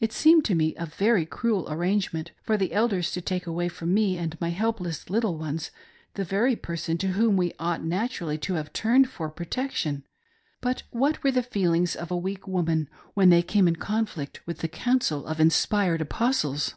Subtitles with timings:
[0.00, 3.94] It seemed to me a very cruel arrangement for the Elders to take away from
[3.94, 5.70] me and my helpless little ones
[6.14, 10.02] the very person to whom we ought naturally to have turned for protection;
[10.60, 14.58] but what were the feelings of a weak woman when they came in conflict with
[14.58, 16.74] the" counsel" of inspired Apostles